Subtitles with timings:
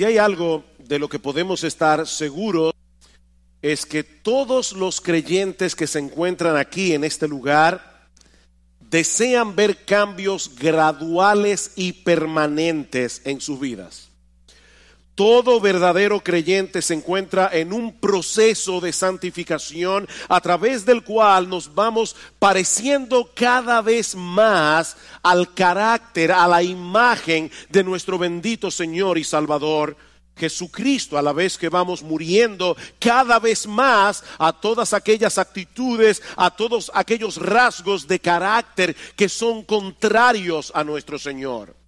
[0.00, 2.72] Si hay algo de lo que podemos estar seguros
[3.60, 8.08] es que todos los creyentes que se encuentran aquí en este lugar
[8.80, 14.09] desean ver cambios graduales y permanentes en sus vidas.
[15.20, 21.74] Todo verdadero creyente se encuentra en un proceso de santificación a través del cual nos
[21.74, 29.24] vamos pareciendo cada vez más al carácter, a la imagen de nuestro bendito Señor y
[29.24, 29.94] Salvador.
[30.38, 36.50] Jesucristo, a la vez que vamos muriendo cada vez más a todas aquellas actitudes, a
[36.50, 41.79] todos aquellos rasgos de carácter que son contrarios a nuestro Señor.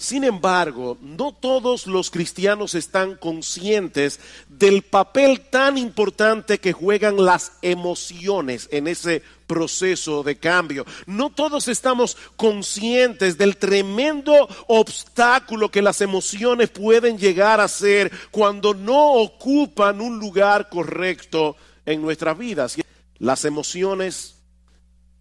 [0.00, 4.18] Sin embargo, no todos los cristianos están conscientes
[4.48, 10.86] del papel tan importante que juegan las emociones en ese proceso de cambio.
[11.04, 18.72] No todos estamos conscientes del tremendo obstáculo que las emociones pueden llegar a ser cuando
[18.72, 22.76] no ocupan un lugar correcto en nuestras vidas.
[23.18, 24.36] Las emociones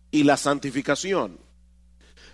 [0.09, 1.48] y la santificación.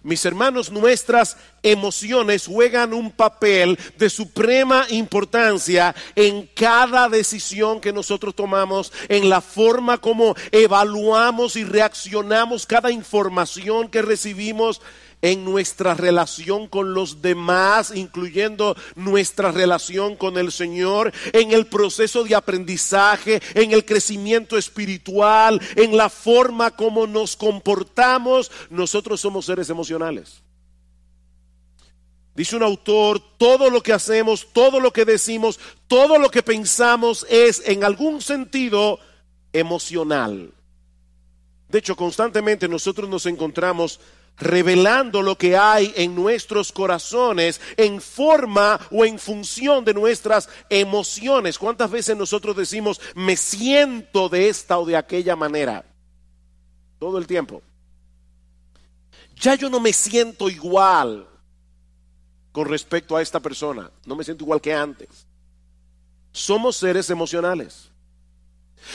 [0.05, 8.35] Mis hermanos, nuestras emociones juegan un papel de suprema importancia en cada decisión que nosotros
[8.35, 14.79] tomamos, en la forma como evaluamos y reaccionamos cada información que recibimos
[15.25, 22.23] en nuestra relación con los demás, incluyendo nuestra relación con el Señor, en el proceso
[22.23, 28.51] de aprendizaje, en el crecimiento espiritual, en la forma como nos comportamos.
[28.69, 30.43] Nosotros somos seres emocionales.
[32.35, 37.25] Dice un autor, todo lo que hacemos, todo lo que decimos, todo lo que pensamos
[37.31, 38.99] es en algún sentido
[39.53, 40.53] emocional.
[41.67, 43.99] De hecho, constantemente nosotros nos encontramos
[44.37, 51.57] revelando lo que hay en nuestros corazones en forma o en función de nuestras emociones.
[51.57, 55.85] ¿Cuántas veces nosotros decimos, me siento de esta o de aquella manera?
[56.99, 57.61] Todo el tiempo.
[59.35, 61.27] Ya yo no me siento igual
[62.51, 63.91] con respecto a esta persona.
[64.05, 65.27] No me siento igual que antes.
[66.31, 67.91] Somos seres emocionales.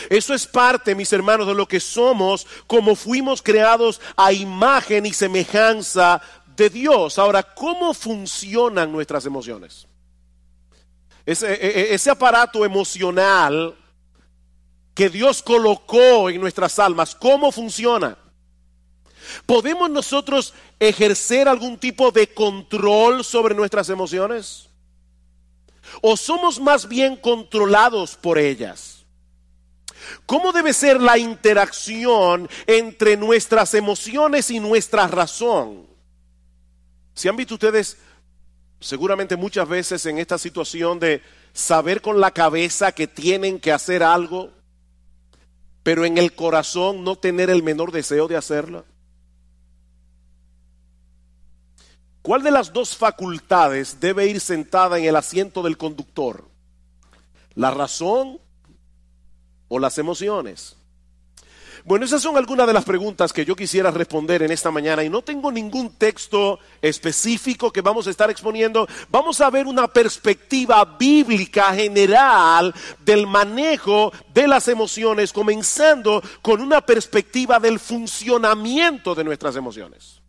[0.09, 5.13] Eso es parte, mis hermanos, de lo que somos como fuimos creados a imagen y
[5.13, 6.23] semejanza
[6.57, 7.19] de Dios.
[7.19, 9.87] Ahora, ¿cómo funcionan nuestras emociones?
[11.27, 13.77] Ese, e, e, ese, aparato emocional
[14.95, 18.17] que Dios colocó en nuestras almas, ¿cómo funciona?
[19.47, 24.69] ¿Podemos nosotros ejercer algún tipo de control sobre nuestras emociones?
[26.01, 29.00] ¿O somos más bien controlados por ellas?
[30.27, 35.87] ¿Cómo debe ser la interacción entre nuestras emociones y nuestra razón?
[37.15, 37.99] Si han visto ustedes
[38.81, 41.23] seguramente muchas veces en esta situación de
[41.53, 44.51] saber con la cabeza que tienen que hacer algo,
[45.83, 48.85] pero en el corazón no tener el menor deseo de hacerlo.
[52.23, 56.49] ¿Cuál de las dos facultades debe ir sentada en el asiento del conductor?
[57.55, 58.39] ¿La razón
[59.71, 60.77] o las emociones?
[61.85, 65.09] Bueno, esas son algunas de las preguntas que yo quisiera responder en esta mañana y
[65.09, 68.87] no tengo ningún texto específico que vamos a estar exponiendo.
[69.09, 76.83] Vamos a ver una perspectiva bíblica general del manejo de las emociones, comenzando con una
[76.83, 80.20] perspectiva del funcionamiento de nuestras emociones.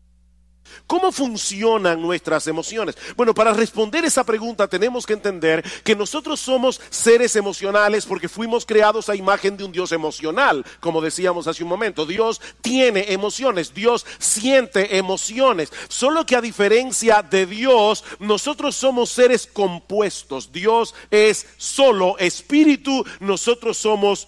[0.88, 2.98] ¿Cómo funcionan nuestras emociones?
[3.16, 8.66] Bueno, para responder esa pregunta tenemos que entender que nosotros somos seres emocionales porque fuimos
[8.66, 12.06] creados a imagen de un Dios emocional, como decíamos hace un momento.
[12.06, 15.72] Dios tiene emociones, Dios siente emociones.
[15.88, 20.52] Solo que a diferencia de Dios, nosotros somos seres compuestos.
[20.52, 24.28] Dios es solo espíritu, nosotros somos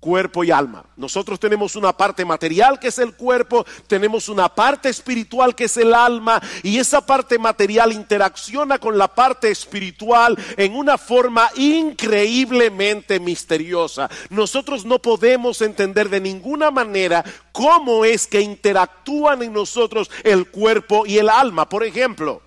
[0.00, 0.84] cuerpo y alma.
[0.96, 5.76] Nosotros tenemos una parte material que es el cuerpo, tenemos una parte espiritual que es
[5.76, 13.20] el alma y esa parte material interacciona con la parte espiritual en una forma increíblemente
[13.20, 14.10] misteriosa.
[14.30, 17.22] Nosotros no podemos entender de ninguna manera
[17.52, 21.68] cómo es que interactúan en nosotros el cuerpo y el alma.
[21.68, 22.42] Por ejemplo,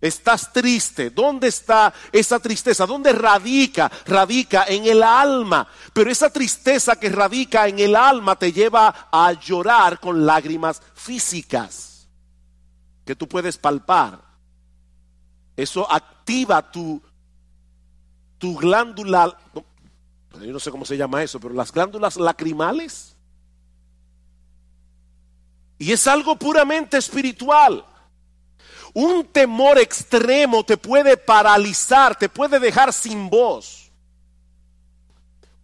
[0.00, 1.10] Estás triste.
[1.10, 2.86] ¿Dónde está esa tristeza?
[2.86, 3.90] ¿Dónde radica?
[4.04, 5.66] Radica en el alma.
[5.92, 12.08] Pero esa tristeza que radica en el alma te lleva a llorar con lágrimas físicas
[13.06, 14.20] que tú puedes palpar.
[15.56, 17.00] Eso activa tu,
[18.36, 23.16] tu glándula, yo no sé cómo se llama eso, pero las glándulas lacrimales.
[25.78, 27.86] Y es algo puramente espiritual.
[28.98, 33.92] Un temor extremo te puede paralizar, te puede dejar sin voz.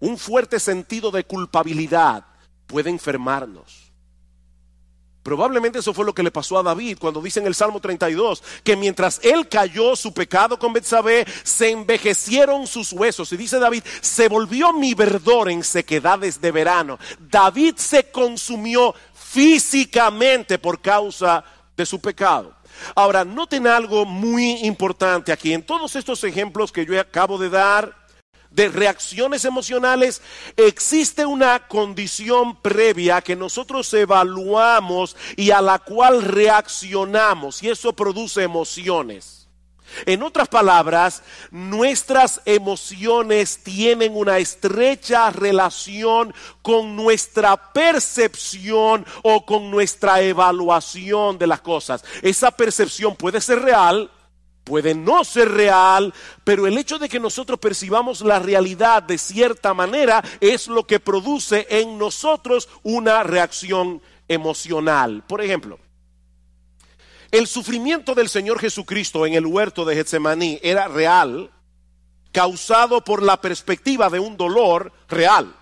[0.01, 2.27] Un fuerte sentido de culpabilidad
[2.67, 3.91] puede enfermarnos.
[5.23, 8.43] Probablemente eso fue lo que le pasó a David cuando dice en el Salmo 32
[8.63, 13.33] que mientras él cayó su pecado con Betsabé, se envejecieron sus huesos.
[13.33, 16.99] Y dice David, se volvió mi verdor en sequedades de verano.
[17.19, 21.43] David se consumió físicamente por causa
[21.75, 22.61] de su pecado.
[22.95, 25.53] Ahora, noten algo muy importante aquí.
[25.53, 28.03] En todos estos ejemplos que yo acabo de dar,
[28.51, 30.21] de reacciones emocionales,
[30.57, 38.43] existe una condición previa que nosotros evaluamos y a la cual reaccionamos y eso produce
[38.43, 39.42] emociones.
[40.07, 50.21] En otras palabras, nuestras emociones tienen una estrecha relación con nuestra percepción o con nuestra
[50.21, 52.05] evaluación de las cosas.
[52.23, 54.11] Esa percepción puede ser real,
[54.65, 56.15] puede no ser real,
[56.45, 61.01] pero el hecho de que nosotros percibamos la realidad de cierta manera es lo que
[61.01, 65.23] produce en nosotros una reacción emocional.
[65.27, 65.79] Por ejemplo,
[67.33, 71.51] el sufrimiento del Señor Jesucristo en el huerto de Getsemaní era real,
[72.31, 75.57] causado por la perspectiva de un dolor real.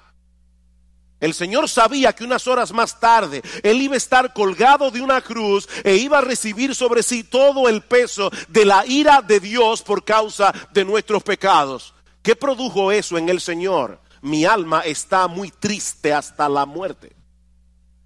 [1.21, 5.21] El Señor sabía que unas horas más tarde Él iba a estar colgado de una
[5.21, 9.83] cruz e iba a recibir sobre sí todo el peso de la ira de Dios
[9.83, 11.95] por causa de nuestros pecados.
[12.21, 14.01] ¿Qué produjo eso en el Señor?
[14.23, 17.15] Mi alma está muy triste hasta la muerte,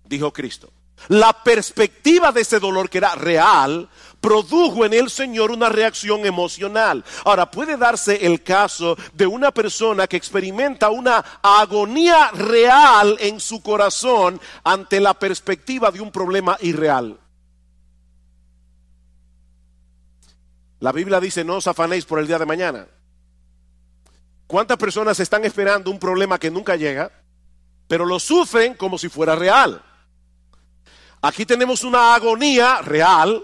[0.05, 0.74] dijo Cristo.
[1.08, 3.88] La perspectiva de ese dolor que era real
[4.20, 7.05] produjo en el Señor una reacción emocional.
[7.26, 13.62] Ahora, puede darse el caso de una persona que experimenta una agonía real en su
[13.62, 17.19] corazón ante la perspectiva de un problema irreal.
[20.81, 22.87] La Biblia dice, no os afanéis por el día de mañana.
[24.46, 27.11] ¿Cuántas personas están esperando un problema que nunca llega,
[27.88, 29.82] pero lo sufren como si fuera real?
[31.25, 33.43] Aquí tenemos una agonía real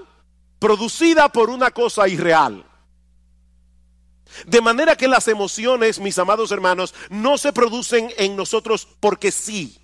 [0.59, 2.63] producida por una cosa irreal.
[4.47, 9.81] De manera que las emociones, mis amados hermanos, no se producen en nosotros porque sí.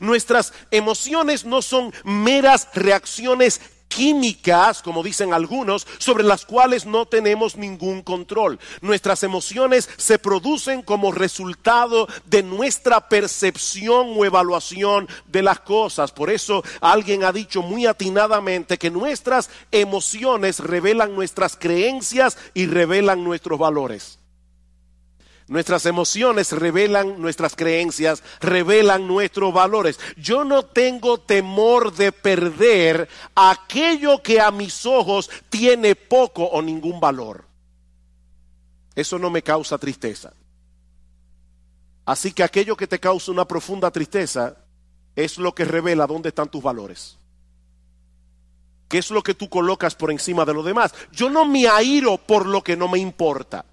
[0.00, 7.56] Nuestras emociones no son meras reacciones químicas, como dicen algunos, sobre las cuales no tenemos
[7.56, 8.58] ningún control.
[8.80, 16.12] Nuestras emociones se producen como resultado de nuestra percepción o evaluación de las cosas.
[16.12, 23.22] Por eso alguien ha dicho muy atinadamente que nuestras emociones revelan nuestras creencias y revelan
[23.22, 24.18] nuestros valores.
[25.54, 30.00] Nuestras emociones revelan nuestras creencias, revelan nuestros valores.
[30.16, 36.98] Yo no tengo temor de perder aquello que a mis ojos tiene poco o ningún
[36.98, 37.44] valor.
[38.96, 40.32] Eso no me causa tristeza.
[42.04, 44.56] Así que aquello que te causa una profunda tristeza
[45.14, 47.16] es lo que revela dónde están tus valores.
[48.88, 50.92] ¿Qué es lo que tú colocas por encima de lo demás?
[51.12, 53.64] Yo no me airo por lo que no me importa.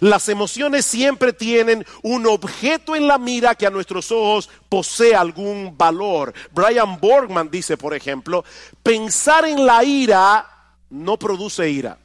[0.00, 5.76] Las emociones siempre tienen un objeto en la mira que a nuestros ojos posee algún
[5.76, 6.32] valor.
[6.52, 8.44] Brian Borgman dice, por ejemplo,
[8.82, 10.46] pensar en la ira
[10.90, 11.98] no produce ira.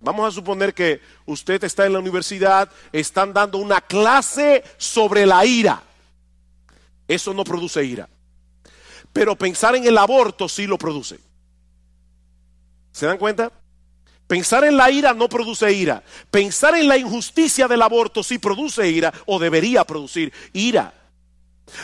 [0.00, 5.44] Vamos a suponer que usted está en la universidad, están dando una clase sobre la
[5.44, 5.82] ira.
[7.06, 8.08] Eso no produce ira.
[9.12, 11.18] Pero pensar en el aborto sí lo produce.
[12.92, 13.52] ¿Se dan cuenta?
[14.30, 16.04] Pensar en la ira no produce ira.
[16.30, 20.94] Pensar en la injusticia del aborto sí produce ira o debería producir ira.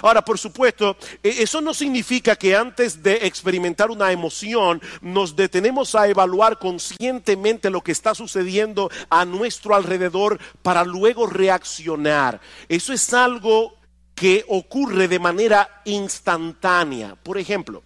[0.01, 5.97] Ahora, por supuesto, e-, eso no significa que antes de experimentar una emoción nos detenemos
[5.97, 12.41] a evaluar conscientemente lo que está sucediendo a nuestro alrededor para luego reaccionar.
[12.69, 13.75] Eso es algo
[14.15, 17.17] que ocurre de manera instantánea.
[17.17, 17.83] Por ejemplo,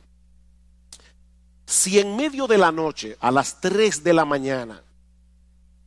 [1.71, 4.83] si en medio de la noche, a las 3 de la mañana,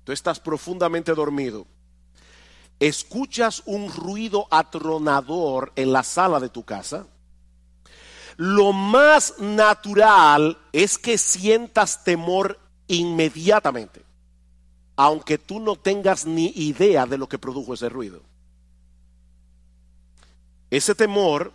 [0.05, 1.67] tú estás profundamente dormido,
[2.79, 7.05] escuchas un ruido atronador en la sala de tu casa,
[8.37, 14.03] lo más natural es que sientas temor inmediatamente,
[14.95, 18.21] aunque tú no tengas ni idea de lo que produjo ese ruido.
[20.69, 21.51] Ese temor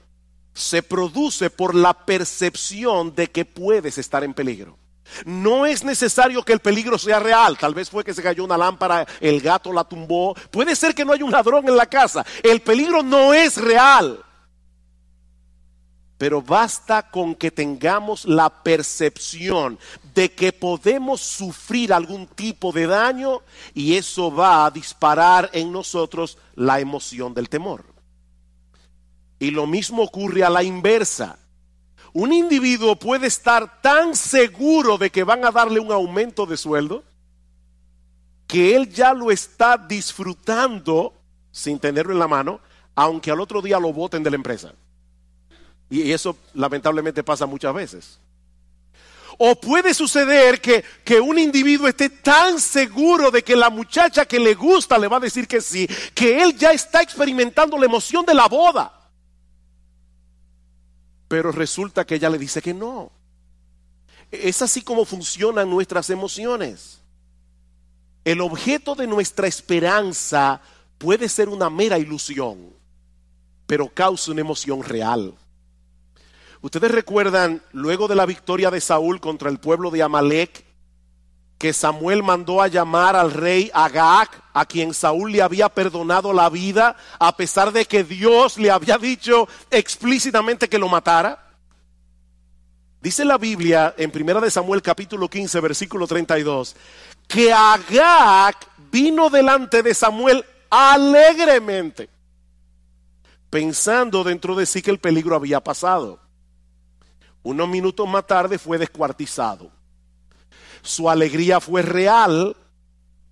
[0.59, 4.77] se produce por la percepción de que puedes estar en peligro.
[5.25, 7.57] No es necesario que el peligro sea real.
[7.57, 10.35] Tal vez fue que se cayó una lámpara, el gato la tumbó.
[10.51, 12.27] Puede ser que no haya un ladrón en la casa.
[12.43, 14.25] El peligro no es real.
[16.19, 19.79] pero basta con que tengamos la percepción
[20.15, 26.37] de que podemos sufrir algún tipo de daño y eso va a disparar en nosotros
[26.57, 27.85] la emoción del temor.
[29.39, 31.39] Y lo mismo ocurre a la inversa.
[32.13, 37.05] Un individuo puede estar tan seguro de que van a darle un aumento de sueldo
[38.49, 41.15] que él ya lo está disfrutando
[41.53, 42.61] sin tenerlo en la mano,
[42.95, 44.73] aunque al otro día lo voten de la empresa.
[45.91, 48.19] Y eso lamentablemente pasa muchas veces.
[49.37, 54.41] O puede suceder que, que, un individuo esté tan seguro de que la muchacha que
[54.41, 58.25] le gusta le va a decir que sí, que él ya está experimentando la emoción
[58.27, 58.98] de la boda.
[61.29, 63.13] Pero resulta que ella le dice que no.
[64.31, 67.01] Es así como funcionan nuestras emociones.
[68.25, 70.61] El objeto de nuestra esperanza
[70.99, 72.75] puede ser una mera ilusión,
[73.67, 75.35] pero causa una emoción real.
[76.61, 80.65] Ustedes recuerdan, luego de la victoria de Saúl contra el pueblo de Amalek,
[81.59, 86.49] que Samuel mandó a llamar al rey Agag, a quien Saúl le había perdonado la
[86.49, 91.47] vida, a pesar de que Dios le había dicho explícitamente que lo matara.
[93.01, 96.75] Dice la Biblia en 1 de Samuel capítulo 15 versículo 32
[97.29, 98.57] que Agag
[98.91, 102.09] vino delante de Samuel alegremente,
[103.51, 106.21] pensando dentro de sí que el peligro había pasado.
[107.43, 109.78] Unos minutos más tarde fue descuartizado.
[110.83, 112.57] Su alegría fue real,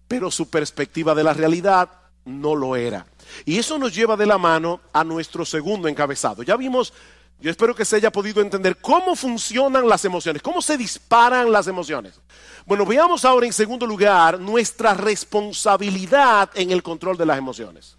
[0.09, 1.91] pero su perspectiva de la realidad
[2.25, 3.07] no lo era.
[3.45, 6.43] Y eso nos lleva de la mano a nuestro segundo encabezado.
[6.43, 6.93] Ya vimos,
[7.41, 11.67] yo espero que se haya podido entender cómo funcionan las emociones, cómo se disparan las
[11.67, 12.21] emociones.
[12.67, 17.97] Bueno, veamos ahora en segundo lugar nuestra responsabilidad en el control de las emociones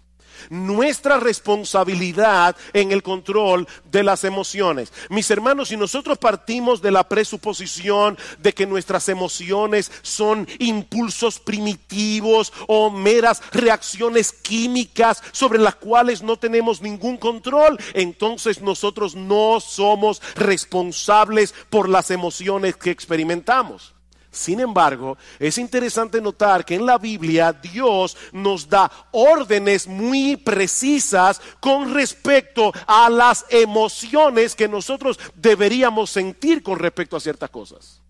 [0.50, 4.92] nuestra responsabilidad en el control de las emociones.
[5.10, 12.52] Mis hermanos, si nosotros partimos de la presuposición de que nuestras emociones son impulsos primitivos
[12.66, 20.22] o meras reacciones químicas sobre las cuales no tenemos ningún control, entonces nosotros no somos
[20.34, 23.97] responsables por las emociones que experimentamos.
[24.30, 31.40] Sin embargo, es interesante notar que en la Biblia Dios nos da órdenes muy precisas
[31.60, 38.02] con respecto a las emociones que nosotros deberíamos sentir con respecto a ciertas cosas.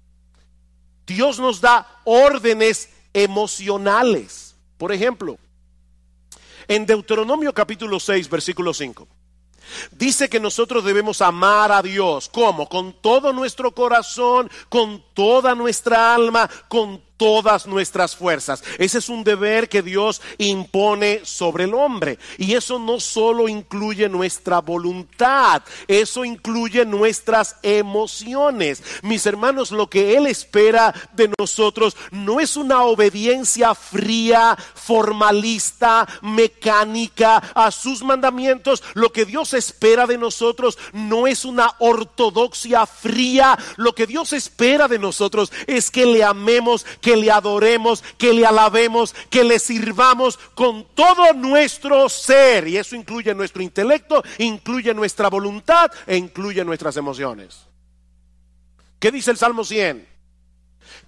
[1.06, 4.56] Dios nos da órdenes emocionales.
[4.76, 5.38] Por ejemplo,
[6.66, 9.08] en Deuteronomio capítulo 6, versículo 5.
[9.92, 12.28] Dice que nosotros debemos amar a Dios.
[12.32, 12.68] ¿Cómo?
[12.68, 18.64] Con todo nuestro corazón, con toda nuestra alma, con todas nuestras fuerzas.
[18.78, 22.18] Ese es un deber que Dios impone sobre el hombre.
[22.38, 28.82] Y eso no solo incluye nuestra voluntad, eso incluye nuestras emociones.
[29.02, 37.38] Mis hermanos, lo que Él espera de nosotros no es una obediencia fría, formalista, mecánica
[37.54, 38.82] a sus mandamientos.
[38.94, 43.58] Lo que Dios espera de nosotros no es una ortodoxia fría.
[43.76, 49.14] Lo que Dios espera de nosotros es que le amemos, le adoremos, que le alabemos,
[49.30, 52.68] que le sirvamos con todo nuestro ser.
[52.68, 57.66] Y eso incluye nuestro intelecto, incluye nuestra voluntad e incluye nuestras emociones.
[58.98, 60.06] ¿Qué dice el Salmo 100?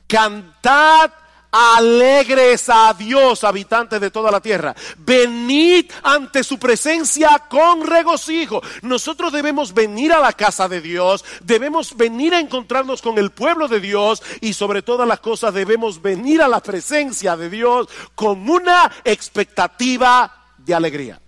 [0.06, 1.10] Cantad
[1.52, 4.74] Alegres a Dios, habitantes de toda la tierra.
[4.98, 8.62] Venid ante su presencia con regocijo.
[8.82, 13.66] Nosotros debemos venir a la casa de Dios, debemos venir a encontrarnos con el pueblo
[13.66, 18.48] de Dios y sobre todas las cosas debemos venir a la presencia de Dios con
[18.48, 21.20] una expectativa de alegría.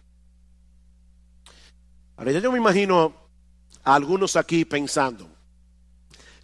[2.17, 3.13] Ahora ya yo me imagino
[3.83, 5.29] a algunos aquí pensando,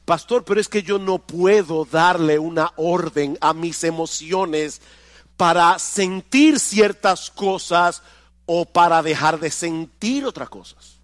[0.09, 4.81] Pastor, pero es que yo no puedo darle una orden a mis emociones
[5.37, 8.03] para sentir ciertas cosas
[8.47, 10.97] o para dejar de sentir otras cosas.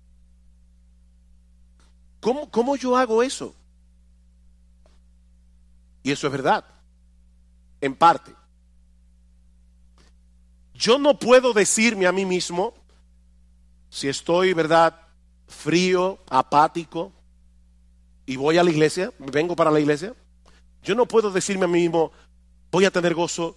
[2.19, 3.55] ¿Cómo, cómo yo hago eso?
[6.03, 6.65] Y eso es verdad,
[7.83, 8.35] en parte.
[10.73, 12.73] Yo no puedo decirme a mí mismo
[13.91, 14.99] si estoy, ¿verdad?,
[15.47, 17.13] frío, apático,
[18.27, 20.15] y voy a la iglesia, vengo para la iglesia,
[20.83, 22.13] yo no puedo decirme a mí mismo,
[22.71, 23.57] voy a tener gozo,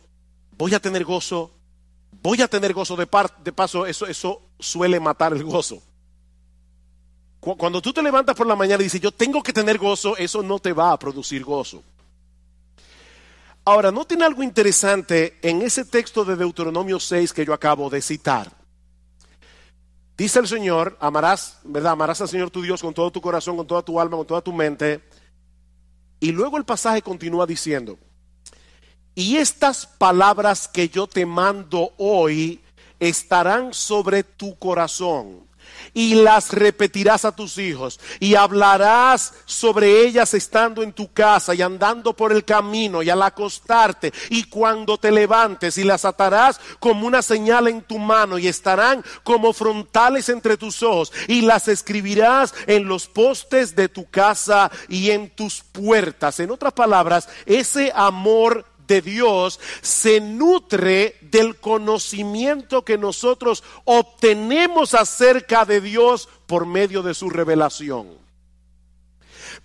[0.57, 1.51] voy a tener gozo,
[2.21, 2.95] voy a tener gozo.
[2.95, 3.07] De,
[3.43, 5.81] de paso, eso, eso suele matar el gozo.
[7.39, 10.43] Cuando tú te levantas por la mañana y dices, yo tengo que tener gozo, eso
[10.43, 11.83] no te va a producir gozo.
[13.63, 18.01] Ahora, ¿no tiene algo interesante en ese texto de Deuteronomio 6 que yo acabo de
[18.01, 18.51] citar?
[20.17, 21.91] Dice el Señor, amarás, ¿verdad?
[21.91, 24.41] Amarás al Señor tu Dios con todo tu corazón, con toda tu alma, con toda
[24.41, 25.03] tu mente.
[26.19, 28.00] Y luego el pasaje continúa diciendo,
[29.13, 32.62] y estas palabras que yo te mando hoy
[33.00, 35.47] estarán sobre tu corazón
[35.98, 41.63] y las repetirás a tus hijos y hablarás sobre ellas estando en tu casa y
[41.63, 47.08] andando por el camino y al acostarte y cuando te levantes y las atarás como
[47.08, 52.54] una señal en tu mano y estarán como frontales entre tus ojos y las escribirás
[52.68, 56.39] en los postes de tu casa y en tus puertas.
[56.39, 65.65] En otras palabras, ese amor de Dios se nutre del conocimiento que nosotros obtenemos acerca
[65.65, 68.08] de Dios por medio de su revelación.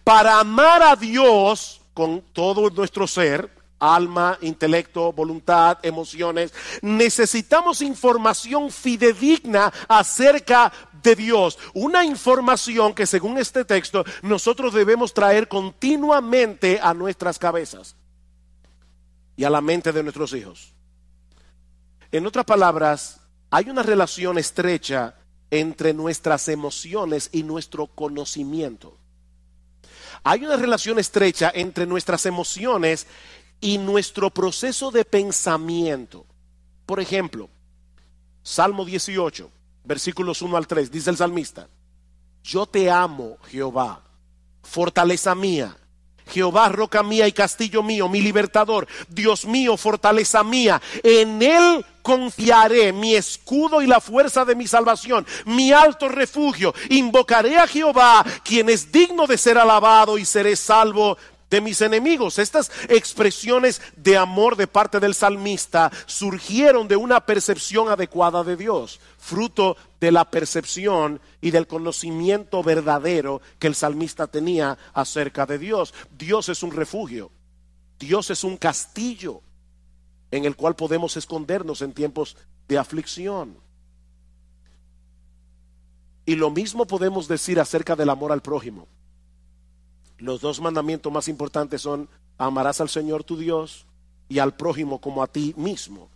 [0.04, 6.52] Para amar a Dios con todo nuestro ser, alma, intelecto, voluntad, emociones,
[6.82, 11.58] necesitamos información fidedigna acerca de Dios.
[11.74, 17.96] Una información que según este texto nosotros debemos traer continuamente a nuestras cabezas
[19.42, 20.72] y a la mente de nuestros hijos.
[22.12, 25.16] En otras palabras, hay una relación estrecha
[25.50, 28.96] entre nuestras emociones y nuestro conocimiento.
[30.22, 33.08] Hay una relación estrecha entre nuestras emociones
[33.60, 36.24] y nuestro proceso de pensamiento.
[36.86, 37.50] Por ejemplo,
[38.44, 39.50] Salmo 18,
[39.82, 41.66] versículos 1 al 3, dice el salmista,
[42.44, 44.04] yo te amo, Jehová,
[44.62, 45.76] fortaleza mía
[46.28, 52.92] Jehová, roca mía y castillo mío, mi libertador, Dios mío, fortaleza mía, en él confiaré,
[52.92, 56.74] mi escudo y la fuerza de mi salvación, mi alto refugio.
[56.90, 61.16] Invocaré a Jehová, quien es digno de ser alabado y seré salvo
[61.52, 62.38] de mis enemigos.
[62.38, 69.00] Estas expresiones de amor de parte del salmista surgieron de una percepción adecuada de Dios,
[69.18, 75.92] fruto de la percepción y del conocimiento verdadero que el salmista tenía acerca de Dios.
[76.16, 77.30] Dios es un refugio,
[77.98, 79.42] Dios es un castillo
[80.30, 82.34] en el cual podemos escondernos en tiempos
[82.66, 83.58] de aflicción.
[86.24, 88.88] Y lo mismo podemos decir acerca del amor al prójimo.
[90.22, 92.08] Los dos mandamientos más importantes son
[92.38, 93.86] amarás al Señor tu Dios
[94.28, 96.10] y al prójimo como a ti mismo.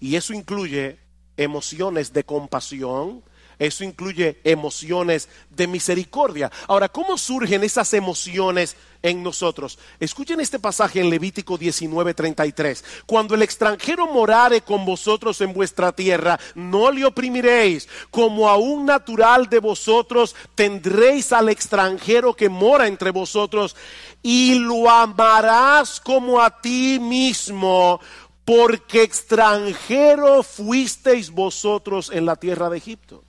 [0.00, 0.98] Y eso incluye
[1.36, 3.22] emociones de compasión,
[3.60, 6.50] eso incluye emociones de misericordia.
[6.66, 9.78] Ahora, ¿cómo surgen esas emociones en nosotros?
[10.00, 12.82] Escuchen este pasaje en Levítico 19:33.
[13.04, 17.86] Cuando el extranjero morare con vosotros en vuestra tierra, no le oprimiréis.
[18.10, 23.76] Como a un natural de vosotros tendréis al extranjero que mora entre vosotros
[24.22, 28.00] y lo amarás como a ti mismo
[28.46, 33.22] porque extranjero fuisteis vosotros en la tierra de Egipto.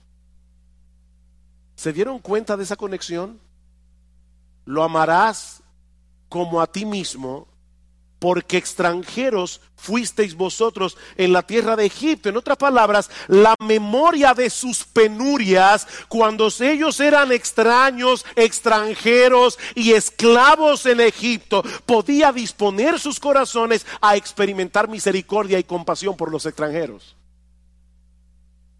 [1.82, 3.40] ¿Se dieron cuenta de esa conexión?
[4.66, 5.64] Lo amarás
[6.28, 7.48] como a ti mismo,
[8.20, 12.28] porque extranjeros fuisteis vosotros en la tierra de Egipto.
[12.28, 20.86] En otras palabras, la memoria de sus penurias, cuando ellos eran extraños, extranjeros y esclavos
[20.86, 27.16] en Egipto, podía disponer sus corazones a experimentar misericordia y compasión por los extranjeros.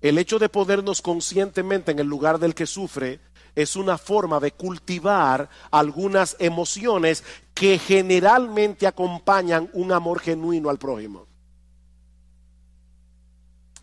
[0.03, 3.21] El hecho de podernos conscientemente en el lugar del que sufre
[3.55, 7.23] es una forma de cultivar algunas emociones
[7.55, 11.27] que generalmente acompañan un amor genuino al prójimo.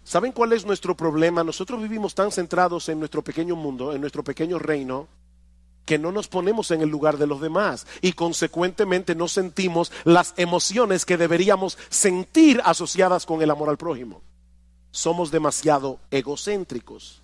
[0.04, 1.44] ¿Saben cuál es nuestro problema?
[1.44, 5.08] Nosotros vivimos tan centrados en nuestro pequeño mundo, en nuestro pequeño reino,
[5.86, 10.34] que no nos ponemos en el lugar de los demás y consecuentemente no sentimos las
[10.36, 14.22] emociones que deberíamos sentir asociadas con el amor al prójimo
[14.92, 17.22] somos demasiado egocéntricos.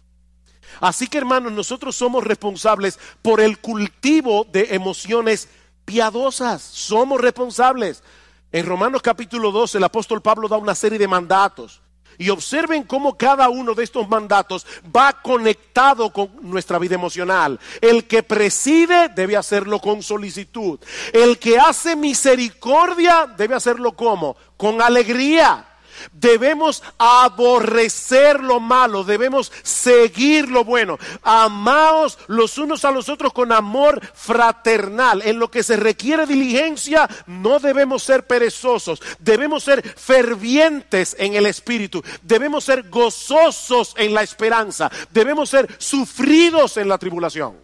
[0.80, 5.48] Así que hermanos, nosotros somos responsables por el cultivo de emociones
[5.86, 6.62] piadosas.
[6.62, 8.04] Somos responsables.
[8.52, 11.82] En Romanos capítulo 12 el apóstol Pablo da una serie de mandatos.
[12.18, 17.60] Y observen cómo cada uno de estos mandatos va conectado con nuestra vida emocional.
[17.82, 20.80] El que preside debe hacerlo con solicitud.
[21.12, 24.38] El que hace misericordia debe hacerlo como?
[24.56, 25.75] Con alegría.
[26.12, 30.98] Debemos aborrecer lo malo, debemos seguir lo bueno.
[31.24, 35.22] Amaos los unos a los otros con amor fraternal.
[35.24, 41.46] En lo que se requiere diligencia, no debemos ser perezosos, debemos ser fervientes en el
[41.46, 47.58] espíritu, debemos ser gozosos en la esperanza, debemos ser sufridos en la tribulación.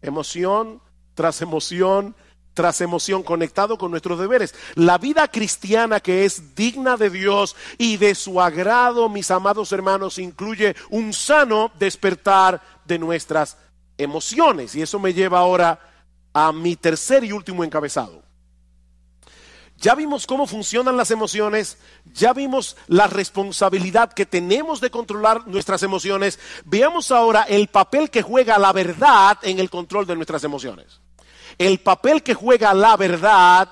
[0.00, 0.80] Emoción
[1.14, 2.16] tras emoción
[2.54, 4.54] tras emoción conectado con nuestros deberes.
[4.74, 10.18] La vida cristiana que es digna de Dios y de su agrado, mis amados hermanos,
[10.18, 13.56] incluye un sano despertar de nuestras
[13.98, 14.74] emociones.
[14.74, 15.78] Y eso me lleva ahora
[16.32, 18.22] a mi tercer y último encabezado.
[19.78, 25.82] Ya vimos cómo funcionan las emociones, ya vimos la responsabilidad que tenemos de controlar nuestras
[25.82, 26.38] emociones.
[26.64, 31.00] Veamos ahora el papel que juega la verdad en el control de nuestras emociones
[31.58, 33.68] el papel que juega la verdad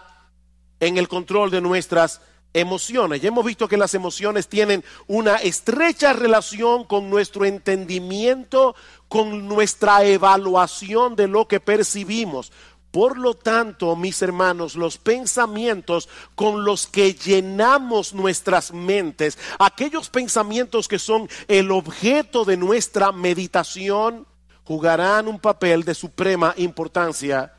[0.81, 2.21] en el control de nuestras
[2.53, 3.21] emociones.
[3.21, 8.75] Ya hemos visto que las emociones tienen una estrecha relación con nuestro entendimiento,
[9.09, 12.53] con nuestra evaluación de lo que percibimos.
[12.91, 20.89] Por lo tanto, mis hermanos, los pensamientos con los que llenamos nuestras mentes, aquellos pensamientos
[20.89, 24.27] que son el objeto de nuestra meditación,
[24.65, 27.53] jugarán un papel de suprema importancia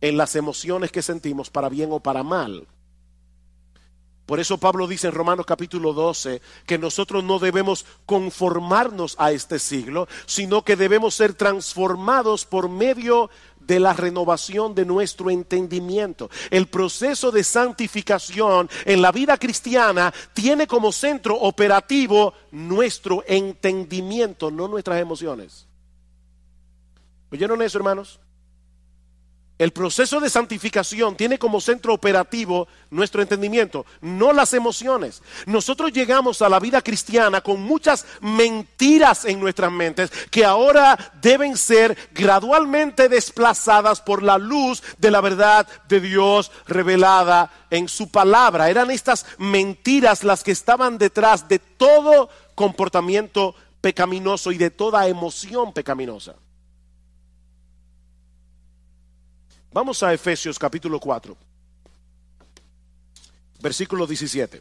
[0.00, 2.66] en las emociones que sentimos para bien o para mal.
[4.28, 9.58] Por eso Pablo dice en Romanos capítulo 12 que nosotros no debemos conformarnos a este
[9.58, 16.28] siglo, sino que debemos ser transformados por medio de la renovación de nuestro entendimiento.
[16.50, 24.68] El proceso de santificación en la vida cristiana tiene como centro operativo nuestro entendimiento, no
[24.68, 25.66] nuestras emociones.
[27.30, 28.20] ¿Oyeron eso, hermanos?
[29.58, 35.20] El proceso de santificación tiene como centro operativo nuestro entendimiento, no las emociones.
[35.46, 41.56] Nosotros llegamos a la vida cristiana con muchas mentiras en nuestras mentes que ahora deben
[41.56, 48.70] ser gradualmente desplazadas por la luz de la verdad de Dios revelada en su palabra.
[48.70, 55.72] Eran estas mentiras las que estaban detrás de todo comportamiento pecaminoso y de toda emoción
[55.72, 56.36] pecaminosa.
[59.78, 61.36] Vamos a Efesios capítulo 4,
[63.60, 64.60] versículo 17.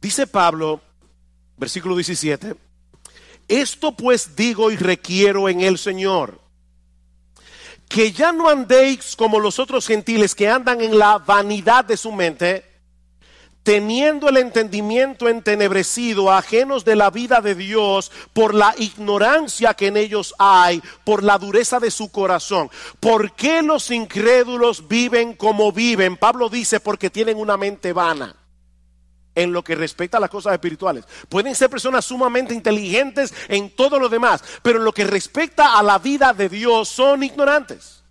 [0.00, 0.80] Dice Pablo,
[1.56, 2.54] versículo 17,
[3.48, 6.40] esto pues digo y requiero en el Señor,
[7.88, 12.12] que ya no andéis como los otros gentiles que andan en la vanidad de su
[12.12, 12.71] mente,
[13.62, 19.96] teniendo el entendimiento entenebrecido, ajenos de la vida de Dios, por la ignorancia que en
[19.96, 22.70] ellos hay, por la dureza de su corazón.
[23.00, 26.16] ¿Por qué los incrédulos viven como viven?
[26.16, 28.36] Pablo dice, porque tienen una mente vana
[29.34, 31.04] en lo que respecta a las cosas espirituales.
[31.28, 35.82] Pueden ser personas sumamente inteligentes en todo lo demás, pero en lo que respecta a
[35.82, 38.01] la vida de Dios son ignorantes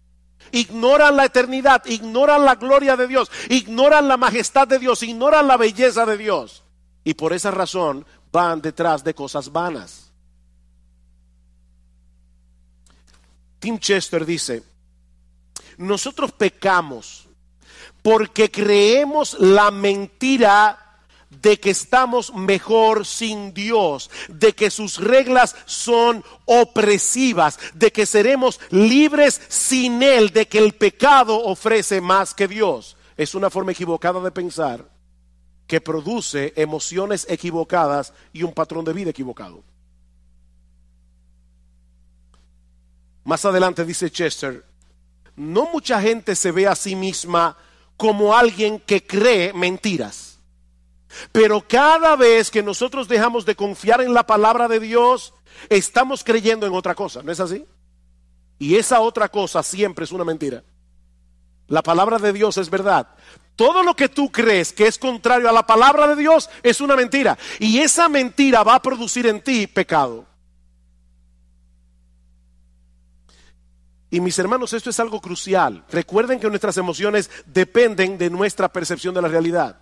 [0.51, 5.57] ignoran la eternidad, ignoran la gloria de Dios, ignoran la majestad de Dios, ignoran la
[5.57, 6.63] belleza de Dios.
[7.03, 10.11] Y por esa razón van detrás de cosas vanas.
[13.59, 14.63] Tim Chester dice,
[15.77, 17.27] nosotros pecamos
[18.01, 20.90] porque creemos la mentira
[21.32, 28.60] de que estamos mejor sin Dios, de que sus reglas son opresivas, de que seremos
[28.70, 32.98] libres sin Él, de que el pecado ofrece más que Dios.
[33.15, 34.89] Es una forma equivocada de pensar
[35.65, 39.63] que produce emociones equivocadas y un patrón de vida equivocado.
[43.24, 44.65] Más adelante dice Chester,
[45.38, 47.58] no mucha gente se ve a sí misma
[47.96, 50.31] como alguien que cree mentiras
[51.32, 55.34] pero cada vez que nosotros dejamos de confiar en la palabra de Dios,
[55.69, 57.65] estamos creyendo en otra cosa, ¿no es así?
[58.60, 60.63] Y esa otra cosa siempre es una mentira.
[61.67, 63.08] La palabra de Dios es verdad.
[63.56, 66.95] Todo lo que tú crees que es contrario a la palabra de Dios es una
[66.95, 67.38] mentira.
[67.60, 70.26] Y esa mentira va a producir en ti pecado.
[74.10, 75.86] Y mis hermanos, esto es algo crucial.
[75.89, 79.80] Recuerden que nuestras emociones dependen de nuestra percepción de la realidad.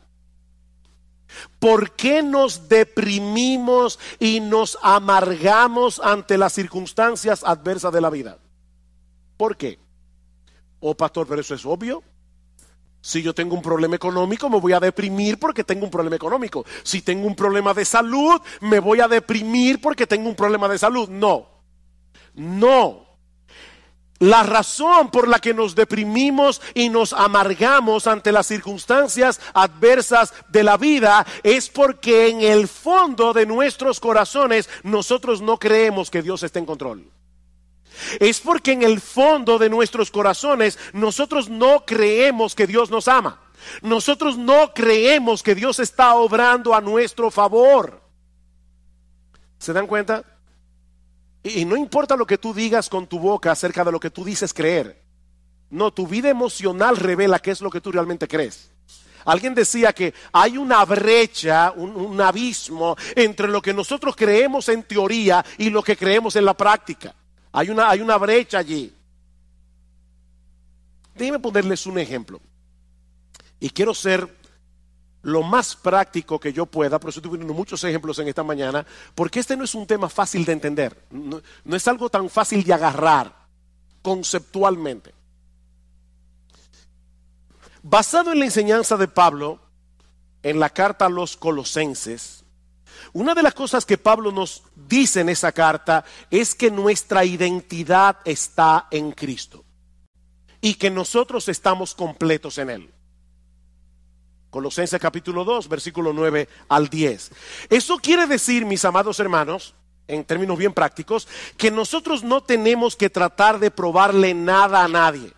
[1.60, 8.38] ¿Por qué nos deprimimos y nos amargamos ante las circunstancias adversas de la vida?
[9.38, 9.80] ¿Por qué?
[10.80, 12.04] Oh, pastor, pero eso es obvio.
[13.02, 16.65] Si yo tengo un problema económico, me voy a deprimir porque tengo un problema económico.
[16.84, 20.78] Si tengo un problema de salud, me voy a deprimir porque tengo un problema de
[20.78, 21.08] salud.
[21.10, 21.48] No,
[22.34, 23.09] no.
[24.19, 30.63] La razón por la que nos deprimimos y nos amargamos ante las circunstancias adversas de
[30.63, 36.43] la vida es porque en el fondo de nuestros corazones nosotros no creemos que Dios
[36.43, 37.10] esté en control.
[38.19, 43.41] Es porque en el fondo de nuestros corazones nosotros no creemos que Dios nos ama.
[43.82, 48.01] Nosotros no creemos que Dios está obrando a nuestro favor.
[49.58, 50.23] ¿Se dan cuenta?
[51.43, 54.25] Y no importa lo que tú digas con tu boca acerca de lo que tú
[54.25, 55.02] dices creer.
[55.69, 58.71] No, tu vida emocional revela qué es lo que tú realmente crees.
[59.25, 65.45] Alguien decía que hay una brecha, un, abismo entre lo que nosotros creemos en teoría
[65.58, 67.13] y lo que creemos en la práctica.
[67.52, 68.93] Hay una, hay una brecha allí.
[71.15, 72.41] Déjenme ponerles un ejemplo.
[73.60, 74.38] Y quiero ser
[75.21, 78.86] lo más práctico que yo pueda, por eso estoy poniendo muchos ejemplos en esta mañana,
[79.15, 82.63] porque este no es un tema fácil de entender, no, no es algo tan fácil
[82.63, 83.47] de agarrar
[84.01, 85.13] conceptualmente.
[87.82, 89.60] Basado en la enseñanza de Pablo
[90.43, 92.43] en la carta a los colosenses,
[93.13, 98.17] una de las cosas que Pablo nos dice en esa carta es que nuestra identidad
[98.25, 99.63] está en Cristo
[100.62, 102.93] y que nosotros estamos completos en Él.
[104.50, 107.32] Colosenses capítulo 2, versículo 9 al 10.
[107.70, 109.76] Eso quiere decir, mis amados hermanos,
[110.08, 115.34] en términos bien prácticos, que nosotros no tenemos que tratar de probarle nada a nadie.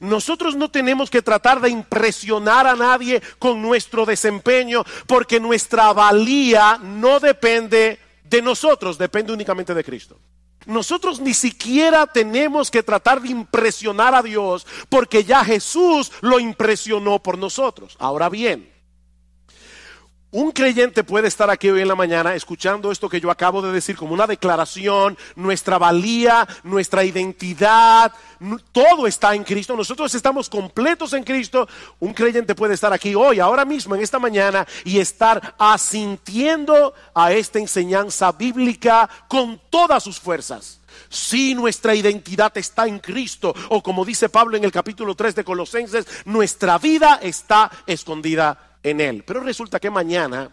[0.00, 6.78] Nosotros no tenemos que tratar de impresionar a nadie con nuestro desempeño, porque nuestra valía
[6.82, 10.18] no depende de nosotros, depende únicamente de Cristo.
[10.66, 17.22] Nosotros ni siquiera tenemos que tratar de impresionar a Dios porque ya Jesús lo impresionó
[17.22, 17.96] por nosotros.
[17.98, 18.70] Ahora bien,
[20.32, 23.72] un creyente puede estar aquí hoy en la mañana escuchando esto que yo acabo de
[23.72, 28.12] decir como una declaración, nuestra valía, nuestra identidad,
[28.70, 31.68] todo está en Cristo, nosotros estamos completos en Cristo.
[31.98, 37.32] Un creyente puede estar aquí hoy, ahora mismo, en esta mañana, y estar asintiendo a
[37.32, 40.80] esta enseñanza bíblica con todas sus fuerzas.
[41.08, 45.44] Si nuestra identidad está en Cristo, o como dice Pablo en el capítulo 3 de
[45.44, 49.24] Colosenses, nuestra vida está escondida en él.
[49.26, 50.50] Pero resulta que mañana,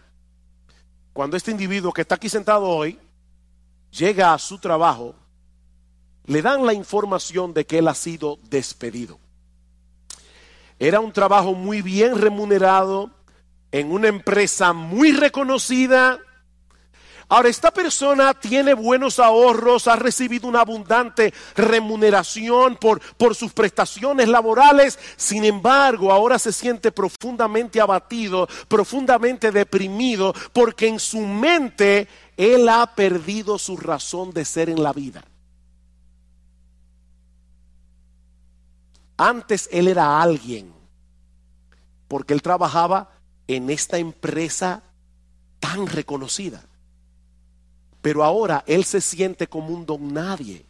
[1.12, 2.98] cuando este individuo que está aquí sentado hoy
[3.90, 5.14] llega a su trabajo,
[6.26, 9.18] le dan la información de que él ha sido despedido.
[10.78, 13.10] Era un trabajo muy bien remunerado
[13.72, 16.18] en una empresa muy reconocida
[17.30, 24.28] Ahora, esta persona tiene buenos ahorros, ha recibido una abundante remuneración por, por sus prestaciones
[24.28, 32.66] laborales, sin embargo, ahora se siente profundamente abatido, profundamente deprimido, porque en su mente él
[32.66, 35.22] ha perdido su razón de ser en la vida.
[39.18, 40.72] Antes él era alguien,
[42.06, 43.10] porque él trabajaba
[43.48, 44.82] en esta empresa
[45.60, 46.64] tan reconocida.
[48.00, 50.64] Pero ahora él se siente como un don nadie.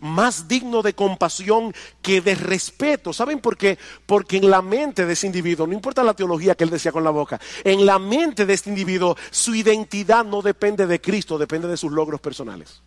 [0.00, 1.72] Más digno de compasión
[2.02, 3.12] que de respeto.
[3.12, 3.78] ¿Saben por qué?
[4.04, 7.04] Porque en la mente de ese individuo, no importa la teología que él decía con
[7.04, 11.68] la boca, en la mente de este individuo su identidad no depende de Cristo, depende
[11.68, 12.82] de sus logros personales.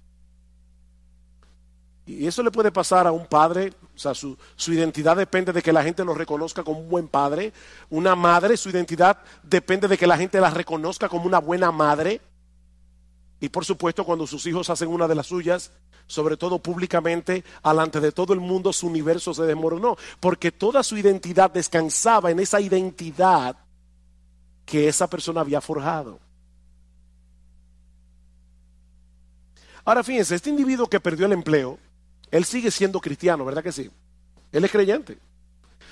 [2.06, 5.62] Y eso le puede pasar a un padre, o sea, su, su, identidad depende de
[5.62, 7.54] que la gente lo reconozca como un buen padre.
[7.92, 12.20] Una madre, su identidad depende de que la gente la reconozca como una buena madre.
[13.40, 15.72] Y por supuesto, cuando sus hijos hacen una de las suyas,
[16.08, 20.98] sobre todo públicamente, alante de todo el mundo, su universo se desmoronó, porque toda su
[20.98, 23.56] identidad descansaba en esa identidad
[24.66, 26.20] que esa persona había forjado.
[29.86, 31.80] Ahora fíjense, este individuo que perdió el empleo,
[32.32, 33.90] él sigue siendo cristiano, ¿verdad que sí?
[34.52, 35.18] Él es creyente.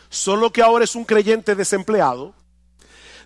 [0.10, 2.34] Solo que ahora es un creyente desempleado.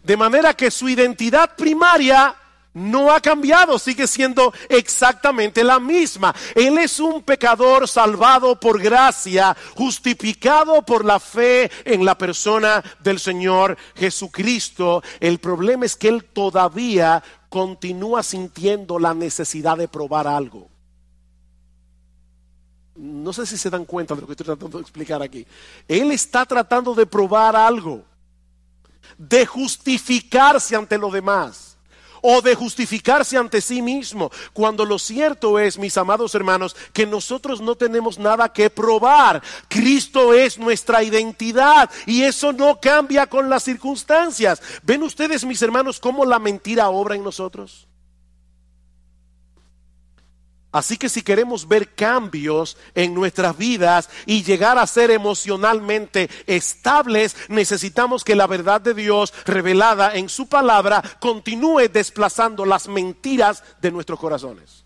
[0.03, 2.35] De manera que su identidad primaria
[2.73, 6.33] no ha cambiado, sigue siendo exactamente la misma.
[6.55, 13.19] Él es un pecador salvado por gracia, justificado por la fe en la persona del
[13.19, 15.03] Señor Jesucristo.
[15.19, 20.69] El problema es que él todavía continúa sintiendo la necesidad de probar algo.
[22.95, 25.45] No sé si se dan cuenta de lo que estoy tratando de explicar aquí.
[25.87, 28.03] Él está tratando de probar algo,
[29.17, 31.70] de justificarse ante los demás
[32.21, 37.61] o de justificarse ante sí mismo, cuando lo cierto es, mis amados hermanos, que nosotros
[37.61, 39.41] no tenemos nada que probar.
[39.67, 44.61] Cristo es nuestra identidad y eso no cambia con las circunstancias.
[44.83, 47.87] ¿Ven ustedes, mis hermanos, cómo la mentira obra en nosotros?
[50.71, 57.35] Así que si queremos ver cambios en nuestras vidas y llegar a ser emocionalmente estables,
[57.49, 63.91] necesitamos que la verdad de Dios revelada en su palabra continúe desplazando las mentiras de
[63.91, 64.85] nuestros corazones.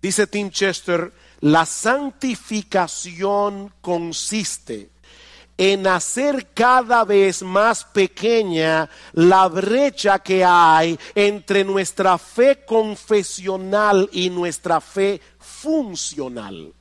[0.00, 4.92] Dice Tim Chester, La santificación consiste
[5.56, 14.30] en hacer cada vez más pequeña la brecha que hay entre nuestra fe confesional y
[14.30, 16.72] nuestra fe funcional.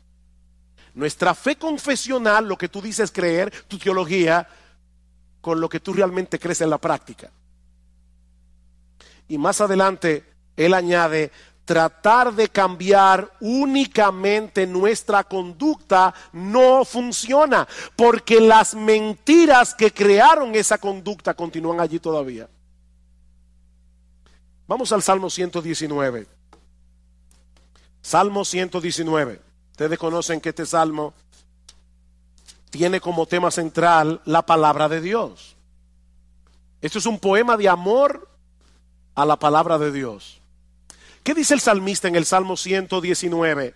[0.93, 4.47] Nuestra fe confesional, lo que tú dices creer, tu teología,
[5.39, 7.31] con lo que tú realmente crees en la práctica.
[9.27, 10.25] Y más adelante,
[10.57, 11.31] él añade,
[11.65, 21.33] tratar de cambiar únicamente nuestra conducta no funciona, porque las mentiras que crearon esa conducta
[21.33, 22.49] continúan allí todavía.
[24.67, 26.27] Vamos al Salmo 119.
[28.01, 29.41] Salmo 119.
[29.71, 31.13] Ustedes conocen que este salmo
[32.69, 35.55] tiene como tema central la palabra de Dios.
[36.81, 38.29] Esto es un poema de amor
[39.13, 40.40] a la palabra de Dios.
[41.23, 43.75] ¿Qué dice el salmista en el Salmo 119?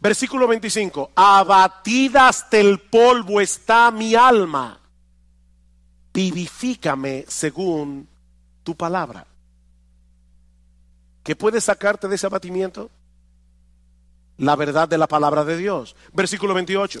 [0.00, 1.10] Versículo 25.
[1.14, 4.80] Abatida hasta el polvo está mi alma.
[6.12, 8.08] Vivifícame según
[8.62, 9.26] tu palabra.
[11.22, 12.90] ¿Qué puede sacarte de ese abatimiento?
[14.38, 15.96] La verdad de la palabra de Dios.
[16.12, 17.00] Versículo 28.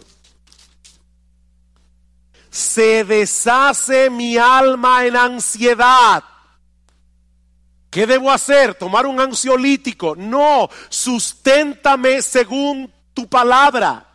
[2.50, 6.24] Se deshace mi alma en ansiedad
[7.90, 8.74] ¿Qué debo hacer?
[8.74, 10.14] ¿Tomar un ansiolítico?
[10.14, 14.06] No, susténtame según tu palabra.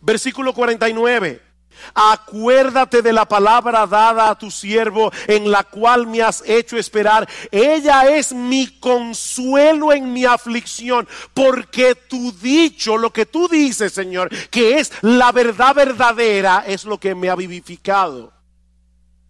[0.00, 1.40] Versículo 49.
[1.94, 7.28] Acuérdate de la palabra dada a tu siervo en la cual me has hecho esperar.
[7.52, 14.28] Ella es mi consuelo en mi aflicción, porque tu dicho, lo que tú dices, Señor,
[14.48, 18.32] que es la verdad verdadera, es lo que me ha vivificado.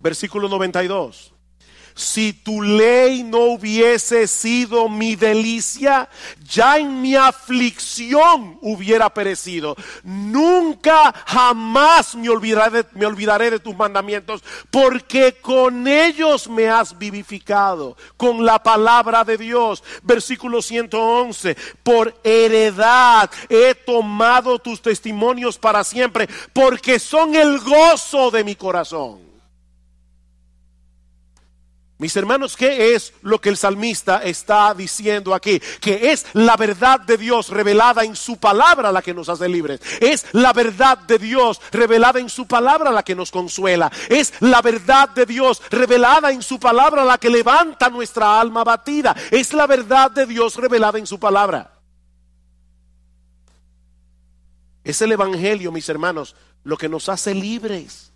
[0.00, 1.31] Versículo 92
[1.94, 6.08] si tu ley no hubiese sido mi delicia,
[6.44, 9.76] ya en mi aflicción hubiera perecido.
[10.02, 17.96] Nunca jamás me olvidaré, me olvidaré de tus mandamientos, porque con ellos me has vivificado,
[18.16, 19.82] con la palabra de Dios.
[20.02, 28.44] Versículo 111, por heredad he tomado tus testimonios para siempre, porque son el gozo de
[28.44, 29.31] mi corazón.
[32.02, 35.60] Mis hermanos, ¿qué es lo que el salmista está diciendo aquí?
[35.80, 39.80] Que es la verdad de Dios revelada en su palabra la que nos hace libres.
[40.00, 43.88] Es la verdad de Dios revelada en su palabra la que nos consuela.
[44.08, 49.14] Es la verdad de Dios revelada en su palabra la que levanta nuestra alma batida.
[49.30, 51.70] Es la verdad de Dios revelada en su palabra.
[54.82, 56.34] Es el Evangelio, mis hermanos,
[56.64, 58.11] lo que nos hace libres.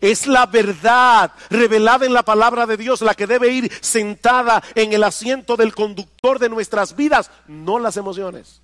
[0.00, 4.92] Es la verdad revelada en la palabra de Dios la que debe ir sentada en
[4.92, 8.62] el asiento del conductor de nuestras vidas, no las emociones.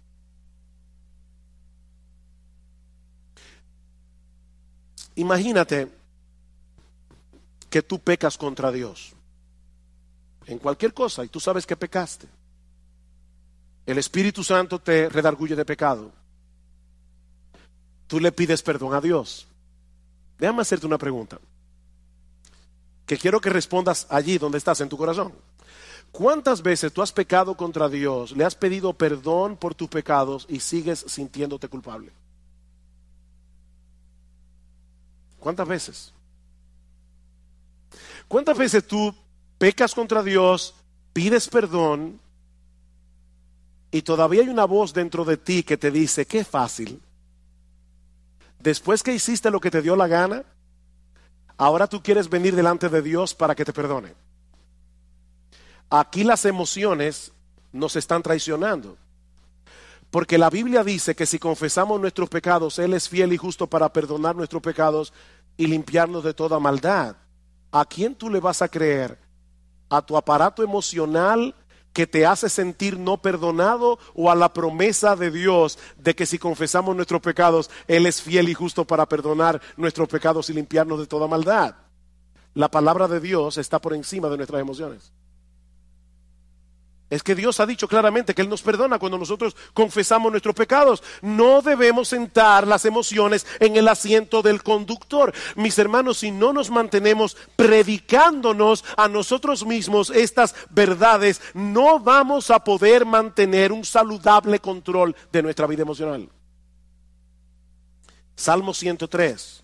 [5.16, 5.88] Imagínate
[7.68, 9.12] que tú pecas contra Dios
[10.46, 12.28] en cualquier cosa y tú sabes que pecaste.
[13.84, 16.12] El Espíritu Santo te redarguye de pecado.
[18.06, 19.47] Tú le pides perdón a Dios.
[20.38, 21.38] Déjame hacerte una pregunta.
[23.06, 25.32] Que quiero que respondas allí donde estás en tu corazón.
[26.12, 30.60] ¿Cuántas veces tú has pecado contra Dios, le has pedido perdón por tus pecados y
[30.60, 32.12] sigues sintiéndote culpable?
[35.38, 36.14] ¿Cuántas veces?
[38.26, 39.14] ¿Cuántas veces tú
[39.58, 40.74] pecas contra Dios,
[41.12, 42.20] pides perdón
[43.90, 47.00] y todavía hay una voz dentro de ti que te dice, qué fácil,
[48.58, 50.44] después que hiciste lo que te dio la gana,
[51.56, 54.14] ahora tú quieres venir delante de Dios para que te perdone.
[55.90, 57.32] Aquí las emociones
[57.72, 58.96] nos están traicionando.
[60.10, 63.92] Porque la Biblia dice que si confesamos nuestros pecados, Él es fiel y justo para
[63.92, 65.12] perdonar nuestros pecados
[65.56, 67.16] y limpiarnos de toda maldad.
[67.70, 69.18] ¿A quién tú le vas a creer?
[69.90, 71.54] ¿A tu aparato emocional
[71.98, 76.38] que te hace sentir no perdonado o a la promesa de Dios de que si
[76.38, 81.08] confesamos nuestros pecados, Él es fiel y justo para perdonar nuestros pecados y limpiarnos de
[81.08, 81.74] toda maldad.
[82.54, 85.12] La palabra de Dios está por encima de nuestras emociones.
[87.10, 91.02] Es que Dios ha dicho claramente que Él nos perdona cuando nosotros confesamos nuestros pecados.
[91.22, 95.32] No debemos sentar las emociones en el asiento del conductor.
[95.56, 102.62] Mis hermanos, si no nos mantenemos predicándonos a nosotros mismos estas verdades, no vamos a
[102.62, 106.28] poder mantener un saludable control de nuestra vida emocional.
[108.36, 109.62] Salmo 103,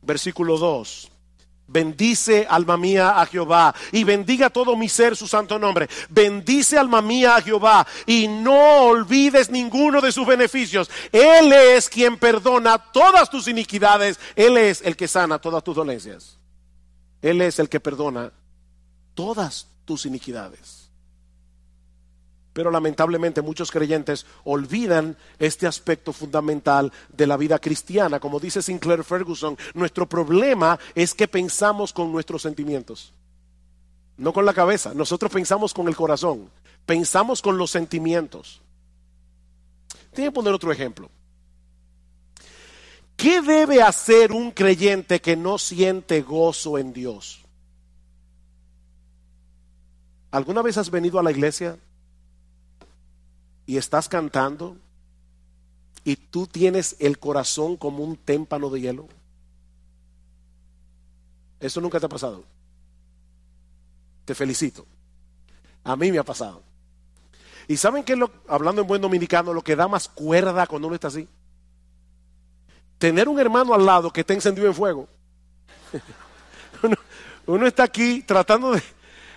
[0.00, 1.10] versículo 2.
[1.66, 5.88] Bendice alma mía a Jehová y bendiga todo mi ser su santo nombre.
[6.10, 10.90] Bendice alma mía a Jehová y no olvides ninguno de sus beneficios.
[11.10, 14.20] Él es quien perdona todas tus iniquidades.
[14.36, 16.38] Él es el que sana todas tus dolencias.
[17.22, 18.30] Él es el que perdona
[19.14, 20.83] todas tus iniquidades.
[22.54, 28.20] Pero lamentablemente muchos creyentes olvidan este aspecto fundamental de la vida cristiana.
[28.20, 33.12] Como dice Sinclair Ferguson, nuestro problema es que pensamos con nuestros sentimientos,
[34.16, 34.94] no con la cabeza.
[34.94, 36.48] Nosotros pensamos con el corazón,
[36.86, 38.62] pensamos con los sentimientos.
[40.12, 41.10] Tiene que poner otro ejemplo.
[43.16, 47.40] ¿Qué debe hacer un creyente que no siente gozo en Dios?
[50.30, 51.78] ¿Alguna vez has venido a la iglesia
[53.66, 54.76] y estás cantando
[56.04, 59.08] y tú tienes el corazón como un témpano de hielo?
[61.60, 62.44] Eso nunca te ha pasado.
[64.24, 64.86] Te felicito.
[65.82, 66.62] A mí me ha pasado.
[67.66, 70.94] ¿Y saben qué lo, hablando en buen dominicano, lo que da más cuerda cuando uno
[70.94, 71.26] está así?
[72.98, 75.08] Tener un hermano al lado que esté encendido en fuego.
[77.46, 78.82] uno está aquí tratando de,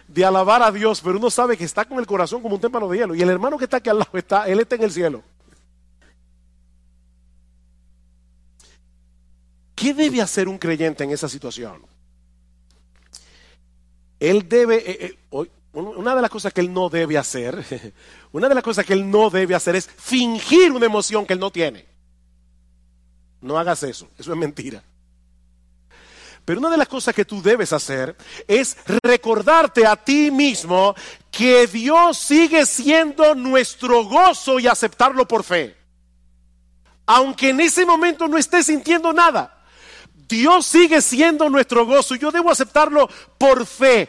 [0.08, 2.88] de alabar a Dios, pero uno sabe que está con el corazón como un témpano
[2.88, 3.16] de hielo.
[3.16, 5.24] Y el hermano que está aquí al lado está, él está en el cielo.
[9.76, 11.86] ¿Qué debe hacer un creyente en esa situación?
[14.20, 17.64] Él debe, eh, eh, una de las cosas que él no debe hacer,
[18.32, 21.40] una de las cosas que él no debe hacer es fingir una emoción que él
[21.40, 21.86] no tiene.
[23.42, 24.84] No hagas eso, eso es mentira.
[26.48, 28.16] Pero una de las cosas que tú debes hacer
[28.48, 30.96] es recordarte a ti mismo
[31.30, 35.76] que Dios sigue siendo nuestro gozo y aceptarlo por fe.
[37.06, 39.62] Aunque en ese momento no estés sintiendo nada.
[40.30, 42.16] Dios sigue siendo nuestro gozo.
[42.16, 44.08] Yo debo aceptarlo por fe.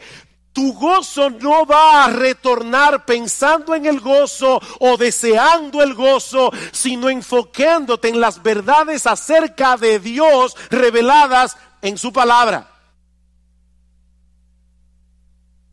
[0.53, 7.09] Tu gozo no va a retornar pensando en el gozo o deseando el gozo, sino
[7.09, 12.69] enfocándote en las verdades acerca de Dios reveladas en su palabra.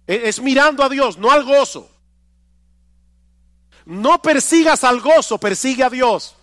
[0.06, 1.90] E-, es mirando a Dios, no al gozo.
[3.84, 6.34] No persigas al gozo, persigue a Dios.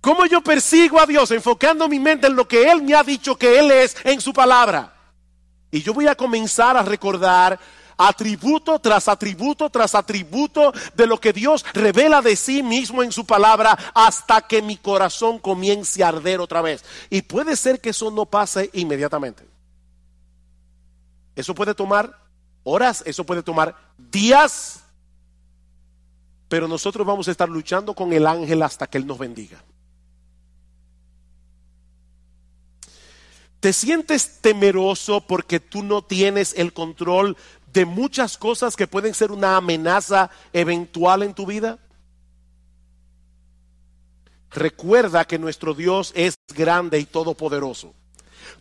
[0.00, 1.30] ¿Cómo yo persigo a Dios?
[1.30, 4.32] Enfocando mi mente en lo que Él me ha dicho que Él es en su
[4.32, 4.92] palabra.
[5.70, 7.58] Y yo voy a comenzar a recordar
[8.08, 13.24] atributo tras atributo tras atributo de lo que Dios revela de sí mismo en su
[13.24, 16.84] palabra hasta que mi corazón comience a arder otra vez.
[17.10, 19.46] Y puede ser que eso no pase inmediatamente.
[21.34, 22.18] Eso puede tomar
[22.64, 24.84] horas, eso puede tomar días,
[26.48, 29.62] pero nosotros vamos a estar luchando con el ángel hasta que Él nos bendiga.
[33.62, 37.36] ¿Te sientes temeroso porque tú no tienes el control
[37.72, 41.78] de muchas cosas que pueden ser una amenaza eventual en tu vida?
[44.50, 47.94] Recuerda que nuestro Dios es grande y todopoderoso.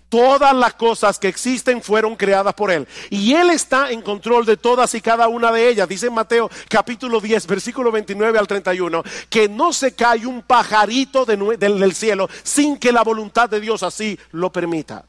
[0.07, 2.87] Todas las cosas que existen fueron creadas por Él.
[3.09, 5.87] Y Él está en control de todas y cada una de ellas.
[5.87, 11.25] Dice en Mateo capítulo 10, versículo 29 al 31, que no se cae un pajarito
[11.25, 15.05] del cielo sin que la voluntad de Dios así lo permita.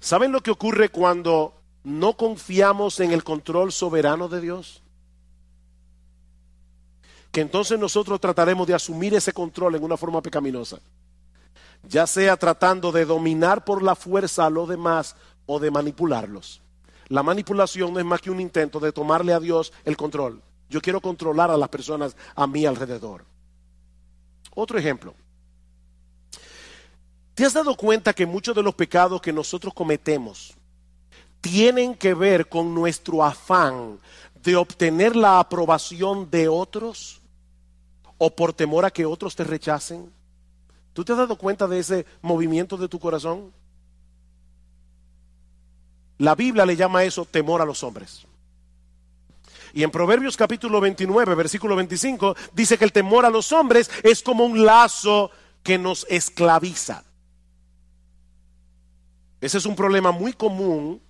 [0.00, 4.82] ¿Saben lo que ocurre cuando no confiamos en el control soberano de Dios?
[7.30, 10.80] Que entonces nosotros trataremos de asumir ese control en una forma pecaminosa.
[11.86, 15.14] Ya sea tratando de dominar por la fuerza a los demás
[15.44, 16.62] o de manipularlos.
[17.08, 20.40] La manipulación no es más que un intento de tomarle a Dios el control.
[20.70, 23.26] Yo quiero controlar a las personas a mi alrededor.
[24.54, 25.14] Otro ejemplo.
[27.34, 30.56] ¿Te has dado cuenta que muchos de los pecados que nosotros cometemos
[31.44, 34.00] tienen que ver con nuestro afán
[34.42, 37.20] de obtener la aprobación de otros
[38.16, 40.10] o por temor a que otros te rechacen?
[40.94, 43.52] ¿Tú te has dado cuenta de ese movimiento de tu corazón?
[46.16, 48.26] La Biblia le llama eso temor a los hombres.
[49.74, 54.22] Y en Proverbios capítulo 29, versículo 25, dice que el temor a los hombres es
[54.22, 55.30] como un lazo
[55.62, 57.04] que nos esclaviza.
[59.42, 61.03] Ese es un problema muy común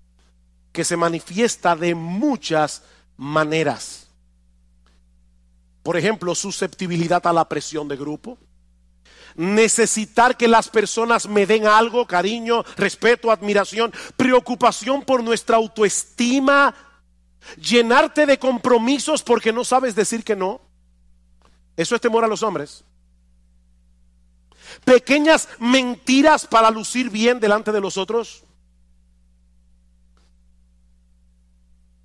[0.75, 2.83] que se manifiesta de muchas
[3.17, 4.09] maneras.
[5.85, 8.37] Por ejemplo, susceptibilidad a la presión de grupo.
[9.37, 16.75] Necesitar que las personas me den algo, cariño, respeto, admiración, preocupación por nuestra autoestima,
[17.57, 20.61] llenarte de compromisos porque no sabes decir que no.
[21.77, 22.83] Eso es temor a los hombres.
[24.85, 28.43] pequeñas mentiras para lucir bien delante de los otros,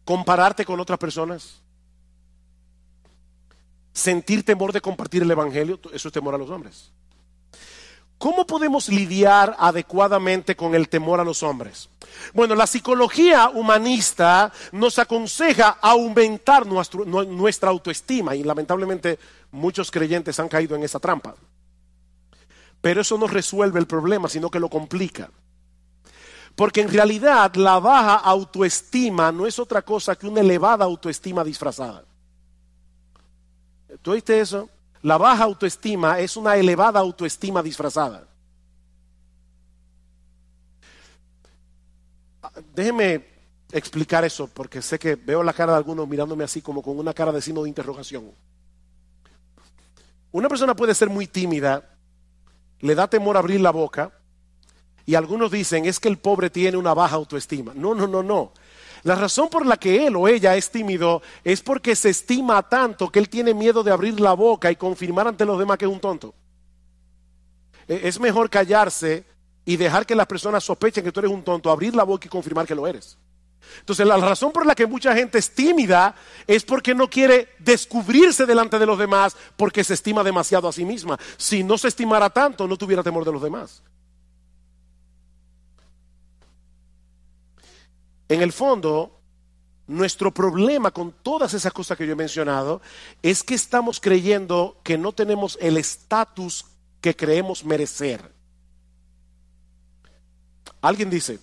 [0.10, 1.62] compararte con otras personas,
[3.93, 6.91] sentir temor de compartir el Evangelio, eso es temor a los hombres.
[8.18, 11.89] ¿Cómo podemos lidiar adecuadamente con el temor a los hombres?
[12.34, 19.20] Bueno, la psicología humanista nos aconseja aumentar nuestra autoestima y lamentablemente
[19.51, 21.36] muchos creyentes han caído en esa trampa.
[22.82, 25.30] Pero eso no resuelve el problema, sino que lo complica.
[26.56, 32.04] Porque en realidad la baja autoestima no es otra cosa que una elevada autoestima disfrazada.
[34.02, 34.70] ¿Tú oíste eso?
[35.02, 38.28] La baja autoestima es una elevada autoestima disfrazada.
[42.76, 43.26] Déjeme
[43.72, 47.14] explicar eso porque sé que veo la cara de algunos mirándome así como con una
[47.14, 48.32] cara de signo de interrogación.
[50.32, 51.97] Una persona puede ser muy tímida,
[52.80, 54.18] le da temor abrir la boca
[55.10, 57.74] y algunos dicen es que el pobre tiene una baja autoestima.
[57.74, 58.51] No, no, no, no.
[59.01, 63.12] La razón por la que él o ella es tímido es porque se estima tanto
[63.12, 65.91] que él tiene miedo de abrir la boca y confirmar ante los demás que es
[65.91, 66.36] un tonto.
[67.88, 69.26] E, es mejor callarse
[69.66, 72.30] y dejar que las personas sospechen que tú eres un tonto, abrir la boca y
[72.30, 73.18] confirmar que lo eres.
[73.80, 76.14] Entonces la razón por la que mucha gente es tímida
[76.45, 80.86] es porque no quiere descubrirse delante de los demás porque se estima demasiado a sí
[80.86, 81.18] misma.
[81.36, 83.82] Si no se estimara tanto, no tuviera temor de los demás.
[88.30, 89.20] En el fondo,
[89.88, 92.80] nuestro problema con todas esas cosas que yo he mencionado
[93.24, 96.66] es que estamos creyendo que no tenemos el estatus
[97.02, 98.32] que creemos merecer.
[100.80, 101.40] Alguien dice,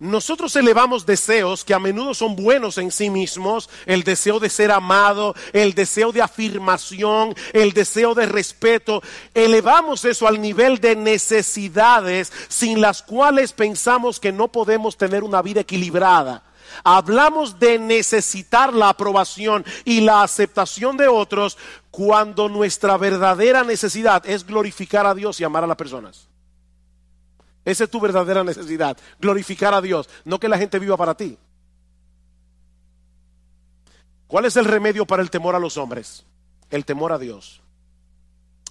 [0.00, 4.72] nosotros elevamos deseos que a menudo son buenos en sí mismos, el deseo de ser
[4.72, 9.02] amado, el deseo de afirmación, el deseo de respeto.
[9.34, 15.42] Elevamos eso al nivel de necesidades sin las cuales pensamos que no podemos tener una
[15.42, 16.44] vida equilibrada.
[16.82, 21.58] Hablamos de necesitar la aprobación y la aceptación de otros
[21.90, 26.29] cuando nuestra verdadera necesidad es glorificar a Dios y amar a las personas.
[27.64, 31.38] Esa es tu verdadera necesidad, glorificar a Dios, no que la gente viva para ti.
[34.26, 36.24] ¿Cuál es el remedio para el temor a los hombres?
[36.70, 37.60] El temor a Dios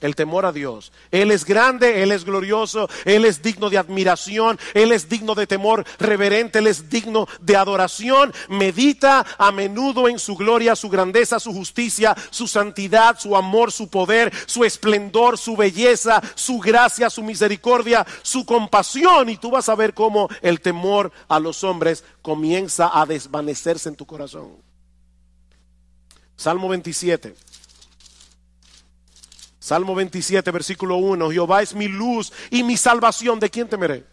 [0.01, 0.91] el temor a Dios.
[1.11, 5.47] Él es grande, Él es glorioso, Él es digno de admiración, Él es digno de
[5.47, 8.33] temor reverente, Él es digno de adoración.
[8.49, 13.89] Medita a menudo en su gloria, su grandeza, su justicia, su santidad, su amor, su
[13.89, 19.29] poder, su esplendor, su belleza, su gracia, su misericordia, su compasión.
[19.29, 23.95] Y tú vas a ver cómo el temor a los hombres comienza a desvanecerse en
[23.95, 24.69] tu corazón.
[26.35, 27.35] Salmo 27.
[29.69, 31.29] Salmo 27, versículo 1.
[31.29, 33.39] Jehová es mi luz y mi salvación.
[33.39, 34.03] ¿De quién temeré?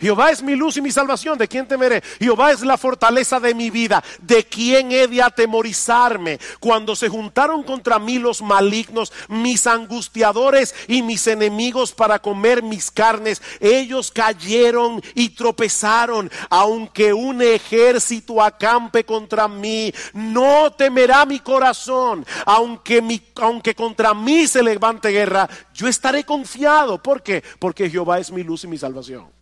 [0.00, 2.02] Jehová es mi luz y mi salvación, ¿de quién temeré?
[2.18, 6.38] Jehová es la fortaleza de mi vida, ¿de quién he de atemorizarme?
[6.60, 12.90] Cuando se juntaron contra mí los malignos, mis angustiadores y mis enemigos para comer mis
[12.90, 22.26] carnes, ellos cayeron y tropezaron, aunque un ejército acampe contra mí, no temerá mi corazón,
[22.46, 27.02] aunque, aunque contra mí se levante guerra, yo estaré confiado.
[27.02, 27.42] ¿Por qué?
[27.58, 29.33] Porque Jehová es mi luz y mi salvación.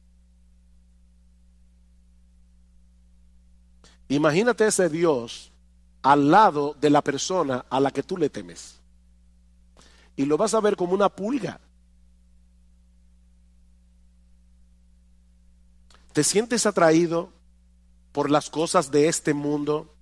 [4.13, 5.51] Imagínate ese Dios
[6.03, 8.79] al lado de la persona a la que tú le temes.
[10.17, 11.59] Y lo vas a ver como una pulga.
[16.13, 17.33] ¿Te sientes atraído
[18.13, 19.95] por las cosas de este mundo?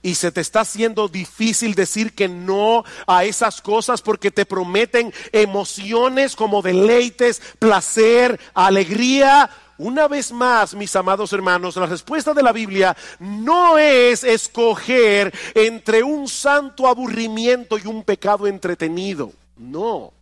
[0.00, 5.12] Y se te está haciendo difícil decir que no a esas cosas porque te prometen
[5.32, 12.52] emociones como deleites, placer, alegría, una vez más, mis amados hermanos, la respuesta de la
[12.52, 19.32] Biblia no es escoger entre un santo aburrimiento y un pecado entretenido.
[19.56, 20.12] No.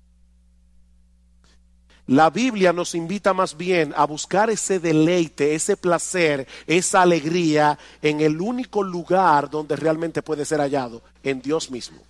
[2.06, 8.20] La Biblia nos invita más bien a buscar ese deleite, ese placer, esa alegría en
[8.20, 12.02] el único lugar donde realmente puede ser hallado, en Dios mismo.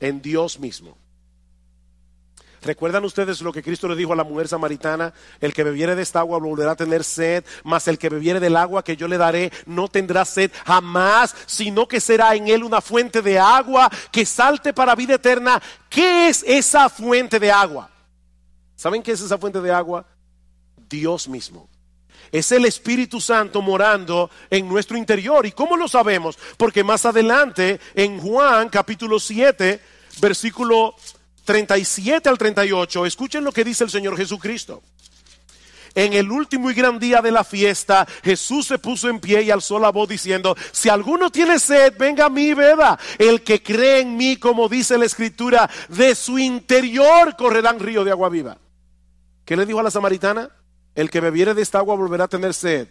[0.00, 0.96] En Dios mismo.
[2.62, 5.12] ¿Recuerdan ustedes lo que Cristo le dijo a la mujer samaritana?
[5.40, 8.56] El que bebiere de esta agua volverá a tener sed, mas el que bebiere del
[8.56, 12.80] agua que yo le daré no tendrá sed jamás, sino que será en él una
[12.80, 15.60] fuente de agua que salte para vida eterna.
[15.90, 17.90] ¿Qué es esa fuente de agua?
[18.76, 20.06] ¿Saben qué es esa fuente de agua?
[20.88, 21.68] Dios mismo.
[22.30, 25.44] Es el Espíritu Santo morando en nuestro interior.
[25.46, 26.38] ¿Y cómo lo sabemos?
[26.56, 29.80] Porque más adelante en Juan capítulo 7,
[30.20, 30.94] versículo
[31.44, 34.82] 37 al 38, escuchen lo que dice el Señor Jesucristo.
[35.94, 39.50] En el último y gran día de la fiesta, Jesús se puso en pie y
[39.50, 42.98] alzó la voz diciendo, si alguno tiene sed, venga a mí, beba.
[43.18, 48.10] El que cree en mí, como dice la escritura, de su interior correrán río de
[48.10, 48.56] agua viva.
[49.44, 50.50] ¿Qué le dijo a la samaritana?
[50.94, 52.88] El que bebiere de esta agua volverá a tener sed.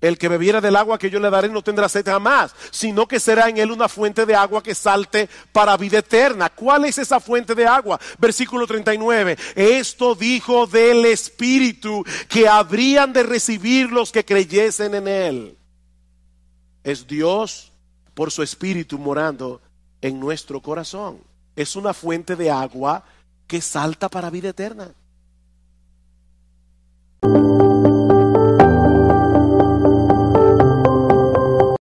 [0.00, 3.20] El que bebiera del agua que yo le daré no tendrá sed jamás, sino que
[3.20, 6.48] será en él una fuente de agua que salte para vida eterna.
[6.48, 8.00] ¿Cuál es esa fuente de agua?
[8.18, 9.36] Versículo 39.
[9.54, 15.58] Esto dijo del Espíritu que habrían de recibir los que creyesen en él.
[16.82, 17.72] Es Dios
[18.14, 19.60] por su Espíritu morando
[20.00, 21.18] en nuestro corazón.
[21.56, 23.04] Es una fuente de agua
[23.46, 24.94] que salta para vida eterna.